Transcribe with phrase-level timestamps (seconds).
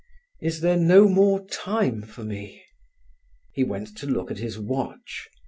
[0.41, 2.63] "Is there no more time for me?"
[3.53, 5.27] He went to look at his watch.